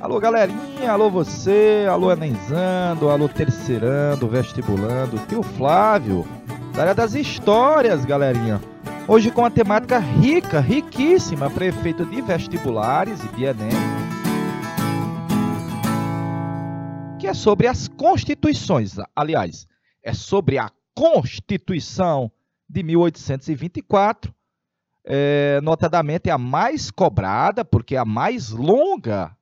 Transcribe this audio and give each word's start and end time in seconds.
Alô, 0.00 0.20
galerinha, 0.20 0.92
alô 0.92 1.10
você, 1.10 1.84
alô 1.90 2.12
Enenzando, 2.12 3.10
alô 3.10 3.28
Terceirando, 3.28 4.28
Vestibulando, 4.28 5.18
tio 5.26 5.42
Flávio, 5.42 6.24
da 6.72 6.82
área 6.82 6.94
das 6.94 7.16
histórias, 7.16 8.04
galerinha. 8.04 8.60
Hoje 9.08 9.32
com 9.32 9.40
uma 9.40 9.50
temática 9.50 9.98
rica, 9.98 10.60
riquíssima, 10.60 11.50
prefeito 11.50 12.06
de 12.06 12.22
vestibulares 12.22 13.20
e 13.24 13.28
de 13.34 13.42
Enem, 13.42 13.70
que 17.18 17.26
é 17.26 17.34
sobre 17.34 17.66
as 17.66 17.88
constituições, 17.88 18.94
aliás, 19.16 19.66
é 20.00 20.14
sobre 20.14 20.58
a 20.58 20.70
Constituição 20.94 22.30
de 22.68 22.84
1824, 22.84 24.32
é, 25.04 25.60
notadamente 25.60 26.30
a 26.30 26.38
mais 26.38 26.88
cobrada, 26.88 27.64
porque 27.64 27.96
é 27.96 27.98
a 27.98 28.04
mais 28.04 28.50
longa 28.50 29.36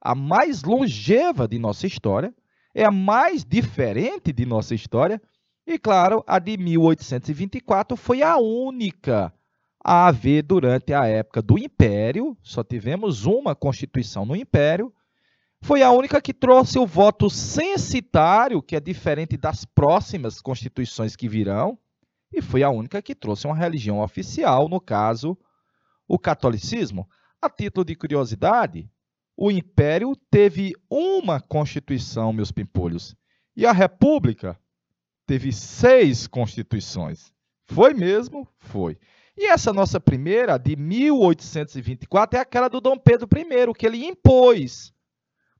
a 0.00 0.14
mais 0.14 0.62
longeva 0.62 1.46
de 1.46 1.58
nossa 1.58 1.86
história, 1.86 2.34
é 2.74 2.84
a 2.84 2.90
mais 2.90 3.44
diferente 3.44 4.32
de 4.32 4.46
nossa 4.46 4.74
história, 4.74 5.20
e 5.66 5.78
claro, 5.78 6.24
a 6.26 6.38
de 6.38 6.56
1824 6.56 7.96
foi 7.96 8.22
a 8.22 8.38
única 8.38 9.32
a 9.82 10.08
haver 10.08 10.42
durante 10.42 10.92
a 10.92 11.06
época 11.06 11.40
do 11.40 11.58
Império, 11.58 12.36
só 12.42 12.62
tivemos 12.62 13.24
uma 13.24 13.54
Constituição 13.54 14.26
no 14.26 14.36
Império, 14.36 14.92
foi 15.62 15.82
a 15.82 15.90
única 15.90 16.20
que 16.20 16.32
trouxe 16.32 16.78
o 16.78 16.86
voto 16.86 17.28
censitário, 17.28 18.62
que 18.62 18.76
é 18.76 18.80
diferente 18.80 19.36
das 19.36 19.64
próximas 19.64 20.40
constituições 20.40 21.16
que 21.16 21.28
virão, 21.28 21.78
e 22.32 22.40
foi 22.40 22.62
a 22.62 22.70
única 22.70 23.02
que 23.02 23.14
trouxe 23.14 23.46
uma 23.46 23.56
religião 23.56 24.00
oficial, 24.00 24.68
no 24.68 24.80
caso, 24.80 25.36
o 26.06 26.18
catolicismo. 26.18 27.08
A 27.42 27.48
título 27.48 27.84
de 27.84 27.94
curiosidade, 27.94 28.88
o 29.36 29.50
Império 29.50 30.14
teve 30.30 30.74
uma 30.88 31.40
Constituição, 31.40 32.32
meus 32.32 32.52
pimpolhos, 32.52 33.16
e 33.56 33.66
a 33.66 33.72
República 33.72 34.58
teve 35.26 35.52
seis 35.52 36.26
constituições. 36.26 37.32
Foi 37.66 37.94
mesmo? 37.94 38.48
Foi. 38.58 38.98
E 39.36 39.46
essa 39.46 39.72
nossa 39.72 40.00
primeira, 40.00 40.58
de 40.58 40.76
1824, 40.76 42.38
é 42.38 42.42
aquela 42.42 42.68
do 42.68 42.80
Dom 42.80 42.98
Pedro 42.98 43.28
I, 43.34 43.74
que 43.74 43.86
ele 43.86 44.04
impôs. 44.04 44.92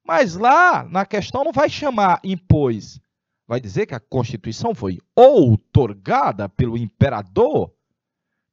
Mas 0.05 0.34
lá, 0.34 0.84
na 0.84 1.06
questão, 1.06 1.44
não 1.44 1.53
vai 1.53 1.70
chamar 1.70 2.20
impôs. 2.25 3.00
Vai 3.47 3.61
dizer 3.61 3.87
que 3.87 3.94
a 3.94 4.00
Constituição 4.00 4.75
foi 4.75 4.98
outorgada 5.14 6.48
pelo 6.48 6.77
imperador? 6.77 7.72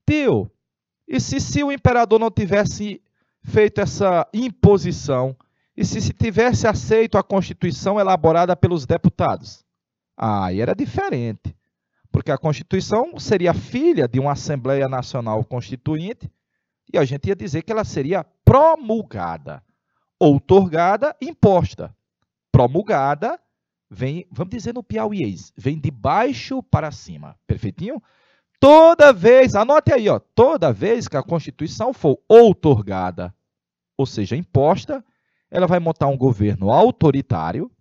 Tio, 0.08 0.50
e 1.08 1.20
se, 1.20 1.40
se 1.40 1.64
o 1.64 1.72
imperador 1.72 2.20
não 2.20 2.30
tivesse 2.30 3.02
feito 3.48 3.80
essa 3.80 4.28
imposição 4.34 5.36
e 5.76 5.86
se 5.86 6.02
se 6.02 6.12
tivesse 6.12 6.68
aceito 6.68 7.18
a 7.18 7.24
Constituição 7.24 8.00
elaborada 8.00 8.56
pelos 8.56 8.86
deputados? 8.86 9.66
Aí 10.18 10.60
era 10.60 10.76
diferente, 10.76 11.56
porque 12.12 12.32
a 12.32 12.38
Constituição 12.38 13.18
seria 13.18 13.54
filha 13.54 14.08
de 14.08 14.20
uma 14.20 14.34
Assembleia 14.34 14.90
Nacional 14.90 15.44
Constituinte 15.46 16.30
e 16.92 16.98
a 16.98 17.06
gente 17.06 17.28
ia 17.28 17.36
dizer 17.36 17.62
que 17.62 17.72
ela 17.72 17.86
seria 17.86 18.26
promulgada, 18.44 19.64
outorgada, 20.20 21.16
imposta. 21.22 21.96
Promulgada 22.52 23.40
vem, 23.90 24.26
vamos 24.30 24.52
dizer 24.52 24.74
no 24.74 24.84
piauiês, 24.84 25.54
vem 25.56 25.80
de 25.80 25.92
baixo 25.92 26.62
para 26.64 26.92
cima, 26.92 27.38
perfeitinho? 27.46 28.02
Toda 28.60 29.14
vez, 29.14 29.56
anote 29.56 29.94
aí, 29.94 30.10
ó, 30.10 30.20
toda 30.20 30.74
vez 30.74 31.08
que 31.08 31.16
a 31.16 31.24
Constituição 31.24 31.94
for 31.94 32.18
outorgada, 32.28 33.34
ou 33.98 34.06
seja, 34.06 34.36
imposta, 34.36 35.04
ela 35.50 35.66
vai 35.66 35.80
montar 35.80 36.08
um 36.08 36.18
governo 36.18 36.72
autoritário, 36.72 37.72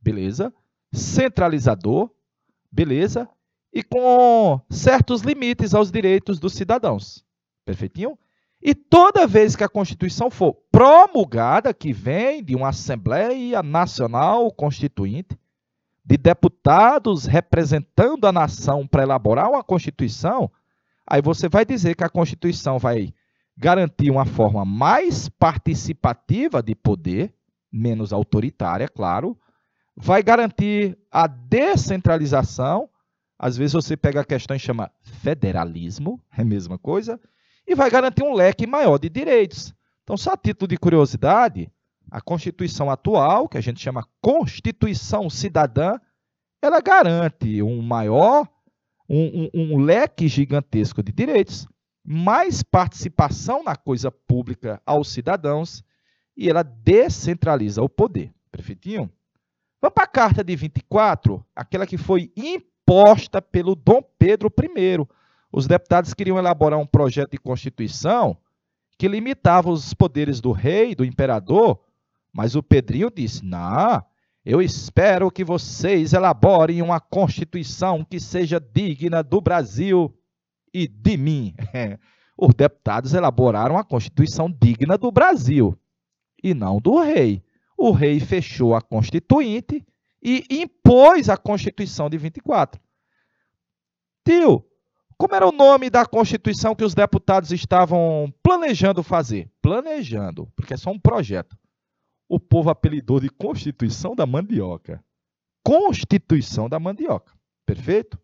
beleza? 0.00 0.52
Centralizador, 0.92 2.10
beleza? 2.70 3.28
E 3.72 3.82
com 3.82 4.60
certos 4.68 5.22
limites 5.22 5.74
aos 5.74 5.90
direitos 5.90 6.38
dos 6.38 6.52
cidadãos. 6.54 7.24
Perfeitinho? 7.64 8.18
E 8.60 8.74
toda 8.74 9.26
vez 9.26 9.56
que 9.56 9.64
a 9.64 9.68
Constituição 9.68 10.30
for 10.30 10.54
promulgada, 10.70 11.72
que 11.72 11.92
vem 11.92 12.42
de 12.42 12.54
uma 12.54 12.68
Assembleia 12.68 13.62
Nacional 13.62 14.50
Constituinte, 14.52 15.38
de 16.04 16.16
deputados 16.16 17.26
representando 17.26 18.26
a 18.26 18.32
nação 18.32 18.86
para 18.86 19.02
elaborar 19.02 19.48
uma 19.48 19.62
Constituição, 19.62 20.50
aí 21.06 21.22
você 21.22 21.48
vai 21.48 21.64
dizer 21.64 21.96
que 21.96 22.04
a 22.04 22.08
Constituição 22.08 22.78
vai 22.78 23.12
garantir 23.56 24.10
uma 24.10 24.24
forma 24.24 24.64
mais 24.64 25.28
participativa 25.28 26.62
de 26.62 26.74
poder, 26.74 27.34
menos 27.70 28.12
autoritária, 28.12 28.88
claro, 28.88 29.38
vai 29.96 30.22
garantir 30.22 30.98
a 31.10 31.26
descentralização. 31.26 32.88
Às 33.38 33.56
vezes 33.56 33.72
você 33.72 33.96
pega 33.96 34.20
a 34.20 34.24
questão 34.24 34.56
e 34.56 34.60
chama 34.60 34.90
federalismo, 35.02 36.20
é 36.36 36.42
a 36.42 36.44
mesma 36.44 36.78
coisa, 36.78 37.20
e 37.66 37.74
vai 37.74 37.90
garantir 37.90 38.22
um 38.22 38.34
leque 38.34 38.66
maior 38.66 38.98
de 38.98 39.08
direitos. 39.08 39.74
Então, 40.02 40.16
só 40.16 40.32
a 40.32 40.36
título 40.36 40.68
de 40.68 40.76
curiosidade, 40.76 41.70
a 42.10 42.20
Constituição 42.20 42.90
atual, 42.90 43.48
que 43.48 43.56
a 43.56 43.60
gente 43.60 43.80
chama 43.80 44.06
Constituição 44.20 45.30
Cidadã, 45.30 45.98
ela 46.60 46.80
garante 46.80 47.62
um 47.62 47.80
maior, 47.80 48.48
um, 49.08 49.48
um, 49.54 49.74
um 49.74 49.78
leque 49.78 50.28
gigantesco 50.28 51.02
de 51.02 51.12
direitos, 51.12 51.66
mais 52.04 52.62
participação 52.62 53.62
na 53.62 53.76
coisa 53.76 54.10
pública 54.10 54.80
aos 54.84 55.08
cidadãos 55.12 55.84
e 56.36 56.48
ela 56.48 56.62
descentraliza 56.62 57.82
o 57.82 57.88
poder. 57.88 58.32
Perfeitinho? 58.50 59.10
Vamos 59.80 59.94
para 59.94 60.04
a 60.04 60.08
carta 60.08 60.44
de 60.44 60.54
24, 60.54 61.44
aquela 61.54 61.86
que 61.86 61.96
foi 61.96 62.32
imposta 62.36 63.40
pelo 63.40 63.74
Dom 63.74 64.02
Pedro 64.18 64.48
I. 64.48 65.06
Os 65.50 65.66
deputados 65.66 66.14
queriam 66.14 66.38
elaborar 66.38 66.78
um 66.78 66.86
projeto 66.86 67.32
de 67.32 67.38
constituição 67.38 68.36
que 68.98 69.08
limitava 69.08 69.70
os 69.70 69.92
poderes 69.92 70.40
do 70.40 70.52
rei, 70.52 70.94
do 70.94 71.04
imperador, 71.04 71.80
mas 72.32 72.54
o 72.54 72.62
Pedrinho 72.62 73.10
disse: 73.10 73.44
Não, 73.44 74.02
eu 74.44 74.62
espero 74.62 75.30
que 75.30 75.44
vocês 75.44 76.12
elaborem 76.12 76.80
uma 76.80 77.00
constituição 77.00 78.04
que 78.04 78.18
seja 78.18 78.60
digna 78.60 79.22
do 79.22 79.40
Brasil 79.40 80.14
e 80.72 80.86
de 80.86 81.16
mim. 81.16 81.54
Os 82.36 82.54
deputados 82.54 83.14
elaboraram 83.14 83.76
a 83.76 83.84
constituição 83.84 84.50
digna 84.50 84.96
do 84.96 85.10
Brasil 85.10 85.78
e 86.42 86.54
não 86.54 86.78
do 86.78 86.98
rei. 87.00 87.42
O 87.76 87.90
rei 87.92 88.20
fechou 88.20 88.74
a 88.74 88.80
constituinte 88.80 89.84
e 90.22 90.44
impôs 90.50 91.28
a 91.28 91.36
Constituição 91.36 92.08
de 92.08 92.16
24. 92.16 92.80
Tio, 94.24 94.64
como 95.18 95.34
era 95.34 95.46
o 95.46 95.52
nome 95.52 95.90
da 95.90 96.06
Constituição 96.06 96.74
que 96.74 96.84
os 96.84 96.94
deputados 96.94 97.50
estavam 97.50 98.32
planejando 98.42 99.02
fazer? 99.02 99.50
Planejando, 99.60 100.48
porque 100.54 100.74
é 100.74 100.76
só 100.76 100.90
um 100.90 100.98
projeto 100.98 101.56
o 102.32 102.40
povo 102.40 102.70
apelidou 102.70 103.20
de 103.20 103.28
Constituição 103.28 104.14
da 104.14 104.24
Mandioca. 104.24 105.04
Constituição 105.62 106.66
da 106.66 106.80
Mandioca. 106.80 107.30
Perfeito? 107.66 108.18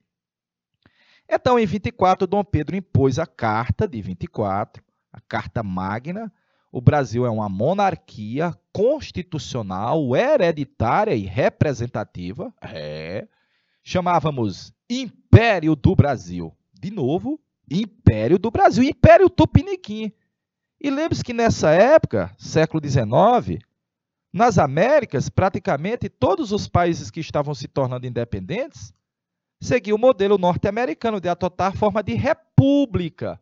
Então, 1.28 1.58
em 1.58 1.66
24, 1.66 2.26
Dom 2.26 2.42
Pedro 2.42 2.74
impôs 2.74 3.18
a 3.18 3.26
Carta 3.26 3.86
de 3.86 4.00
24, 4.00 4.82
a 5.12 5.20
Carta 5.20 5.62
Magna. 5.62 6.32
O 6.72 6.80
Brasil 6.80 7.26
é 7.26 7.30
uma 7.30 7.48
monarquia 7.48 8.54
constitucional, 8.72 10.16
hereditária 10.16 11.14
e 11.14 11.22
representativa. 11.22 12.52
É. 12.62 13.28
Chamávamos 13.82 14.72
Império 14.88 15.76
do 15.76 15.94
Brasil. 15.94 16.56
De 16.72 16.90
novo, 16.90 17.38
Império 17.70 18.38
do 18.38 18.50
Brasil, 18.50 18.84
Império 18.84 19.28
Tupiniquim. 19.28 20.12
E 20.80 20.90
lembre-se 20.90 21.24
que 21.24 21.32
nessa 21.32 21.70
época, 21.70 22.34
século 22.38 22.82
XIX, 22.82 23.62
nas 24.32 24.58
Américas, 24.58 25.28
praticamente 25.28 26.08
todos 26.08 26.52
os 26.52 26.68
países 26.68 27.10
que 27.10 27.20
estavam 27.20 27.54
se 27.54 27.66
tornando 27.66 28.06
independentes 28.06 28.92
seguiam 29.60 29.96
o 29.96 30.00
modelo 30.00 30.38
norte-americano 30.38 31.20
de 31.20 31.28
adotar 31.28 31.76
forma 31.76 32.02
de 32.02 32.14
república. 32.14 33.40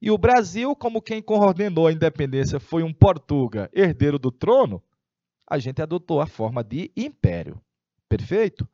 E 0.00 0.10
o 0.10 0.18
Brasil, 0.18 0.74
como 0.74 1.00
quem 1.00 1.22
coordenou 1.22 1.86
a 1.86 1.92
independência 1.92 2.58
foi 2.58 2.82
um 2.82 2.92
Portuga, 2.92 3.70
herdeiro 3.72 4.18
do 4.18 4.32
trono, 4.32 4.82
a 5.48 5.58
gente 5.58 5.82
adotou 5.82 6.20
a 6.20 6.26
forma 6.26 6.64
de 6.64 6.90
império. 6.96 7.60
Perfeito? 8.08 8.66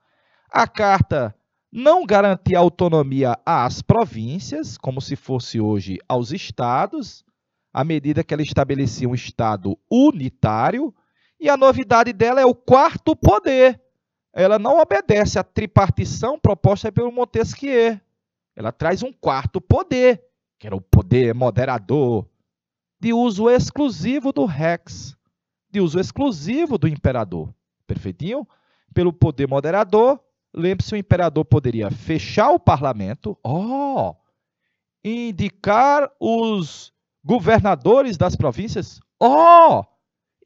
A 0.50 0.66
carta 0.66 1.34
não 1.70 2.06
garantia 2.06 2.58
autonomia 2.58 3.38
às 3.44 3.82
províncias, 3.82 4.78
como 4.78 5.00
se 5.00 5.16
fosse 5.16 5.60
hoje 5.60 5.98
aos 6.08 6.32
estados, 6.32 7.24
à 7.72 7.84
medida 7.84 8.24
que 8.24 8.32
ela 8.32 8.42
estabelecia 8.42 9.08
um 9.08 9.14
estado 9.14 9.78
unitário, 9.90 10.94
e 11.38 11.48
a 11.48 11.56
novidade 11.56 12.12
dela 12.12 12.40
é 12.40 12.46
o 12.46 12.54
quarto 12.54 13.14
poder. 13.14 13.80
Ela 14.38 14.56
não 14.56 14.78
obedece 14.78 15.36
à 15.36 15.42
tripartição 15.42 16.38
proposta 16.38 16.92
pelo 16.92 17.10
Montesquieu. 17.10 18.00
Ela 18.54 18.70
traz 18.70 19.02
um 19.02 19.12
quarto 19.12 19.60
poder, 19.60 20.22
que 20.60 20.68
era 20.68 20.76
o 20.76 20.80
poder 20.80 21.34
moderador, 21.34 22.24
de 23.00 23.12
uso 23.12 23.50
exclusivo 23.50 24.32
do 24.32 24.44
rex, 24.44 25.16
de 25.68 25.80
uso 25.80 25.98
exclusivo 25.98 26.78
do 26.78 26.86
imperador. 26.86 27.52
Perfeitinho? 27.84 28.46
Pelo 28.94 29.12
poder 29.12 29.48
moderador, 29.48 30.20
lembre-se, 30.54 30.94
o 30.94 30.96
imperador 30.96 31.44
poderia 31.44 31.90
fechar 31.90 32.50
o 32.50 32.60
parlamento, 32.60 33.36
ó, 33.42 34.10
oh, 34.10 34.16
indicar 35.02 36.08
os 36.20 36.92
governadores 37.24 38.16
das 38.16 38.36
províncias, 38.36 39.00
ó, 39.18 39.80
oh, 39.80 39.97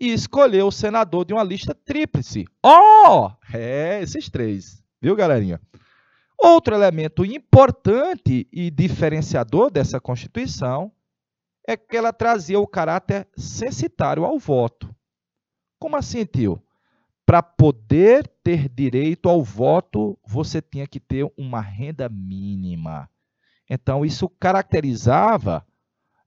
e 0.03 0.13
escolher 0.13 0.65
o 0.65 0.73
senador 0.73 1.25
de 1.25 1.33
uma 1.33 1.45
lista 1.45 1.73
tríplice, 1.73 2.45
ó, 2.61 3.29
oh, 3.29 3.57
é, 3.57 4.03
esses 4.03 4.29
três, 4.29 4.83
viu, 5.01 5.15
galerinha? 5.15 5.61
Outro 6.37 6.75
elemento 6.75 7.25
importante 7.25 8.49
e 8.53 8.69
diferenciador 8.69 9.71
dessa 9.71 10.01
Constituição 10.01 10.91
é 11.65 11.77
que 11.77 11.97
ela 11.97 12.13
trazia 12.13 12.59
o 12.59 12.67
caráter 12.67 13.29
censitário 13.37 14.25
ao 14.25 14.41
voto. 14.41 14.93
Como 15.79 15.95
assim, 15.95 16.25
tio? 16.25 16.61
Para 17.25 17.41
poder 17.41 18.27
ter 18.43 18.69
direito 18.69 19.29
ao 19.29 19.45
voto, 19.45 20.19
você 20.27 20.61
tinha 20.61 20.89
que 20.89 20.99
ter 20.99 21.33
uma 21.37 21.61
renda 21.61 22.09
mínima. 22.09 23.09
Então, 23.71 24.05
isso 24.05 24.29
caracterizava, 24.29 25.65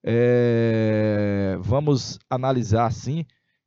é, 0.01 1.57
vamos 1.59 2.17
analisar 2.29 2.85
assim, 2.85 3.25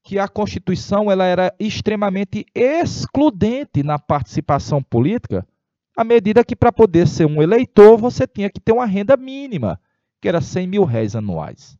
que 0.09 0.19
a 0.19 0.27
Constituição 0.27 1.13
ela 1.13 1.27
era 1.27 1.55
extremamente 1.61 2.47
excludente 2.55 3.83
na 3.83 3.99
participação 3.99 4.83
política, 4.83 5.47
à 5.95 6.03
medida 6.03 6.43
que 6.43 6.57
para 6.57 6.73
poder 6.73 7.07
ser 7.07 7.27
um 7.27 7.43
eleitor 7.43 7.99
você 7.99 8.27
tinha 8.27 8.49
que 8.49 8.59
ter 8.59 8.73
uma 8.73 8.87
renda 8.87 9.19
mínima 9.19 9.79
que 10.19 10.27
era 10.27 10.41
100 10.41 10.67
mil 10.67 10.85
réis 10.85 11.15
anuais. 11.15 11.77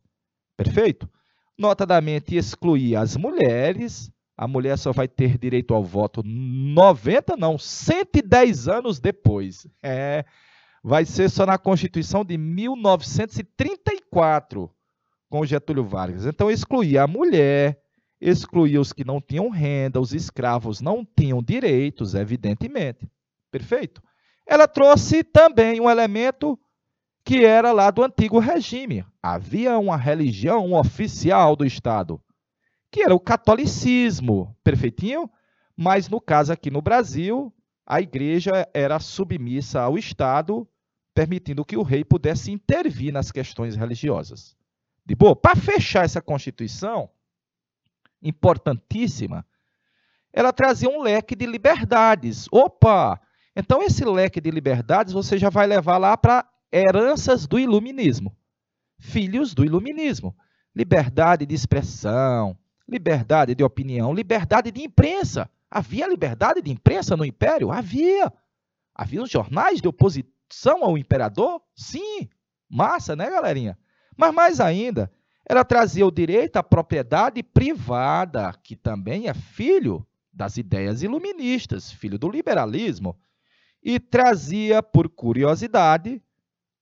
Perfeito? 0.55 1.09
Notadamente 1.57 2.35
excluía 2.35 2.99
as 2.99 3.17
mulheres, 3.17 4.11
a 4.37 4.47
mulher 4.47 4.77
só 4.77 4.91
vai 4.91 5.07
ter 5.07 5.35
direito 5.35 5.73
ao 5.73 5.83
voto 5.83 6.21
90, 6.23 7.35
não, 7.35 7.57
110 7.57 8.67
anos 8.67 8.99
depois. 8.99 9.65
É, 9.81 10.23
vai 10.83 11.03
ser 11.03 11.31
só 11.31 11.47
na 11.47 11.57
Constituição 11.57 12.23
de 12.23 12.37
1934, 12.37 14.69
com 15.27 15.43
Getúlio 15.43 15.83
Vargas. 15.83 16.27
Então 16.27 16.51
excluía 16.51 17.01
a 17.01 17.07
mulher, 17.07 17.88
excluía 18.19 18.81
os 18.81 18.91
que 18.91 19.03
não 19.03 19.21
tinham 19.21 19.49
renda, 19.49 19.99
os 19.99 20.13
escravos 20.13 20.81
não 20.81 21.05
tinham 21.05 21.41
direitos, 21.41 22.15
evidentemente. 22.15 23.09
Perfeito? 23.51 24.01
Ela 24.45 24.67
trouxe 24.67 25.23
também 25.23 25.79
um 25.79 25.89
elemento 25.89 26.59
que 27.23 27.45
era 27.45 27.71
lá 27.71 27.91
do 27.91 28.03
antigo 28.03 28.39
regime. 28.39 29.05
Havia 29.21 29.77
uma 29.77 29.95
religião 29.95 30.73
oficial 30.73 31.55
do 31.55 31.65
Estado, 31.65 32.19
que 32.91 33.03
era 33.03 33.13
o 33.13 33.19
catolicismo, 33.19 34.55
perfeitinho? 34.63 35.29
Mas 35.75 36.09
no 36.09 36.19
caso 36.19 36.51
aqui 36.51 36.71
no 36.71 36.81
Brasil, 36.81 37.53
a 37.85 38.01
igreja 38.01 38.67
era 38.73 38.99
submissa 38.99 39.81
ao 39.81 39.97
Estado, 39.97 40.67
permitindo 41.13 41.63
que 41.63 41.77
o 41.77 41.83
rei 41.83 42.03
pudesse 42.03 42.51
intervir 42.51 43.13
nas 43.13 43.31
questões 43.31 43.75
religiosas. 43.75 44.55
De 45.05 45.15
boa, 45.15 45.35
para 45.35 45.55
fechar 45.55 46.05
essa 46.05 46.21
Constituição, 46.21 47.09
importantíssima, 48.21 49.45
ela 50.31 50.53
trazia 50.53 50.89
um 50.89 51.01
leque 51.01 51.35
de 51.35 51.45
liberdades. 51.45 52.47
Opa! 52.51 53.19
Então, 53.55 53.81
esse 53.81 54.05
leque 54.05 54.39
de 54.39 54.51
liberdades 54.51 55.13
você 55.13 55.37
já 55.37 55.49
vai 55.49 55.67
levar 55.67 55.97
lá 55.97 56.15
para 56.15 56.47
heranças 56.71 57.47
do 57.47 57.59
iluminismo, 57.59 58.35
filhos 58.99 59.53
do 59.53 59.65
iluminismo. 59.65 60.35
Liberdade 60.75 61.45
de 61.45 61.55
expressão, 61.55 62.55
liberdade 62.87 63.55
de 63.55 63.63
opinião, 63.63 64.13
liberdade 64.13 64.71
de 64.71 64.83
imprensa. 64.83 65.49
Havia 65.69 66.07
liberdade 66.07 66.61
de 66.61 66.71
imprensa 66.71 67.17
no 67.17 67.25
Império? 67.25 67.71
Havia. 67.71 68.31
Havia 68.93 69.21
os 69.21 69.29
jornais 69.29 69.81
de 69.81 69.87
oposição 69.87 70.83
ao 70.83 70.97
imperador? 70.97 71.61
Sim. 71.75 72.29
Massa, 72.69 73.15
né, 73.15 73.29
galerinha? 73.29 73.77
Mas 74.15 74.33
mais 74.33 74.59
ainda, 74.59 75.11
ela 75.49 75.65
trazia 75.65 76.05
o 76.05 76.11
direito 76.11 76.57
à 76.57 76.63
propriedade 76.63 77.41
privada, 77.41 78.53
que 78.63 78.75
também 78.75 79.27
é 79.27 79.33
filho 79.33 80.05
das 80.31 80.57
ideias 80.57 81.01
iluministas, 81.01 81.91
filho 81.91 82.19
do 82.19 82.29
liberalismo, 82.29 83.19
e 83.81 83.99
trazia, 83.99 84.83
por 84.83 85.09
curiosidade, 85.09 86.21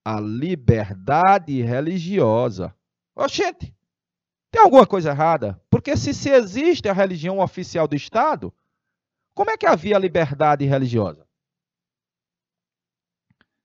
a 0.04 0.20
liberdade 0.20 1.62
religiosa. 1.62 2.76
Oxente, 3.16 3.74
tem 4.52 4.62
alguma 4.62 4.86
coisa 4.86 5.12
errada? 5.12 5.62
Porque 5.70 5.96
se, 5.96 6.14
se 6.14 6.30
existe 6.30 6.90
a 6.90 6.94
religião 6.94 7.40
oficial 7.40 7.88
do 7.88 7.96
Estado, 7.96 8.54
como 9.34 9.50
é 9.50 9.56
que 9.56 9.66
havia 9.66 9.98
liberdade 9.98 10.66
religiosa? 10.66 11.26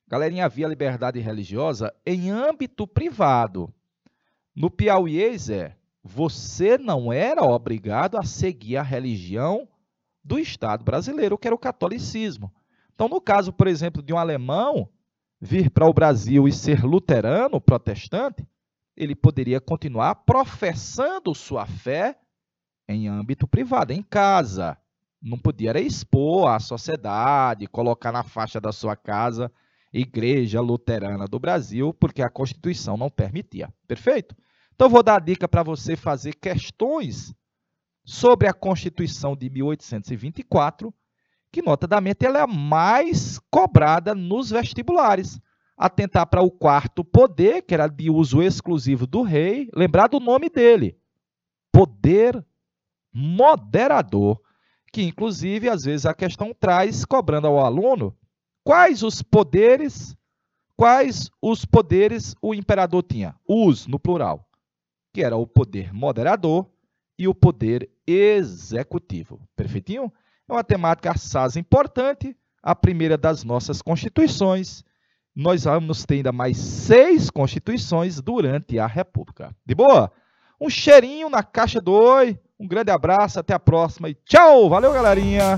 Galerinha, 0.07 0.45
havia 0.45 0.69
liberdade 0.69 1.19
religiosa 1.19 1.93
em 2.07 2.31
âmbito 2.31 2.87
privado. 2.87 3.75
No 4.55 4.71
Piauiês 4.71 5.49
é, 5.49 5.77
você 6.03 6.77
não 6.77 7.13
era 7.13 7.43
obrigado 7.43 8.17
a 8.17 8.23
seguir 8.23 8.77
a 8.77 8.83
religião 8.83 9.67
do 10.23 10.39
Estado 10.39 10.85
brasileiro, 10.85 11.39
que 11.39 11.49
era 11.49 11.55
o 11.55 11.59
catolicismo. 11.59 12.53
Então, 12.95 13.09
no 13.09 13.21
caso, 13.21 13.53
por 13.53 13.67
exemplo, 13.67 14.03
de 14.03 14.13
um 14.13 14.19
alemão, 14.19 14.89
vir 15.41 15.71
para 15.71 15.87
o 15.87 15.93
Brasil 15.93 16.47
e 16.47 16.53
ser 16.53 16.85
luterano, 16.85 17.61
protestante, 17.61 18.47
ele 18.97 19.15
poderia 19.15 19.61
continuar 19.61 20.17
professando 20.17 21.35
sua 21.35 21.67
fé 21.67 22.19
em 22.87 23.09
âmbito 23.09 23.49
privado, 23.49 23.93
em 23.93 24.03
casa. 24.03 24.77
Não 25.21 25.39
podia 25.39 25.81
expor 25.81 26.49
à 26.49 26.61
sociedade, 26.61 27.67
colocar 27.67 28.13
na 28.13 28.23
faixa 28.23 28.61
da 28.61 28.71
sua 28.71 28.95
casa 28.95 29.51
Igreja 29.93 30.61
Luterana 30.61 31.27
do 31.27 31.39
Brasil, 31.39 31.93
porque 31.93 32.23
a 32.23 32.31
Constituição 32.31 32.97
não 32.97 33.11
permitia. 33.11 33.73
Perfeito? 33.87 34.35
Então, 34.75 34.89
vou 34.89 35.03
dar 35.03 35.17
a 35.17 35.21
dica 35.21 35.47
para 35.47 35.63
você 35.63 35.97
fazer 35.97 36.35
questões 36.35 37.35
sobre 38.05 38.49
a 38.49 38.53
Constituição 38.53 39.37
de 39.37 39.51
1824 39.51 40.93
que 41.53 41.61
notadamente 41.61 42.25
ela 42.25 42.39
é 42.39 42.43
a 42.43 42.47
mais 42.47 43.39
cobrada 43.51 44.15
nos 44.15 44.51
vestibulares. 44.51 45.39
Atentar 45.77 46.27
para 46.27 46.43
o 46.43 46.51
quarto 46.51 47.05
poder, 47.05 47.63
que 47.63 47.75
era 47.75 47.87
de 47.87 48.11
uso 48.11 48.43
exclusivo 48.43 49.07
do 49.07 49.23
rei, 49.23 49.69
lembrar 49.75 50.07
do 50.07 50.19
nome 50.19 50.49
dele, 50.49 50.97
poder 51.71 52.45
moderador, 53.13 54.41
que 54.91 55.03
inclusive 55.03 55.69
às 55.69 55.85
vezes 55.85 56.07
a 56.07 56.15
questão 56.15 56.55
traz 56.59 57.05
cobrando 57.05 57.47
ao 57.47 57.59
aluno 57.59 58.17
quais 58.65 59.03
os 59.03 59.23
poderes, 59.23 60.17
quais 60.77 61.31
os 61.41 61.65
poderes 61.65 62.35
o 62.41 62.55
imperador 62.55 63.03
tinha, 63.03 63.35
os 63.47 63.87
no 63.87 63.99
plural, 63.99 64.49
que 65.13 65.23
era 65.23 65.37
o 65.37 65.47
poder 65.47 65.93
moderador 65.93 66.67
e 67.19 67.29
o 67.29 67.35
poder 67.35 67.91
executivo. 68.07 69.41
Perfeitinho? 69.55 70.13
É 70.49 70.53
uma 70.53 70.65
temática 70.65 71.13
assaz 71.13 71.57
importante, 71.57 72.37
a 72.63 72.75
primeira 72.75 73.17
das 73.17 73.45
nossas 73.45 73.81
constituições. 73.81 74.85
Nós 75.35 75.65
vamos 75.65 76.05
ter 76.05 76.17
ainda 76.17 76.33
mais 76.33 76.59
seis 76.59 77.31
constituições 77.31 78.21
durante 78.21 78.79
a 78.79 78.87
República. 78.87 79.55
De 79.65 79.75
boa? 79.75 80.13
Um 80.61 80.69
cheirinho 80.69 81.29
na 81.29 81.43
caixa 81.43 81.81
do 81.81 81.93
Oi, 81.93 82.39
um 82.59 82.69
grande 82.69 82.91
abraço, 82.91 83.41
até 83.41 83.55
a 83.55 83.59
próxima 83.59 84.09
e 84.09 84.15
tchau! 84.15 84.69
Valeu, 84.69 84.93
galerinha! 84.93 85.57